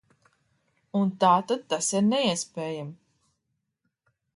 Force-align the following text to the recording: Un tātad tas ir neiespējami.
Un 1.01 1.11
tātad 1.25 1.69
tas 1.75 1.93
ir 2.01 2.09
neiespējami. 2.09 3.01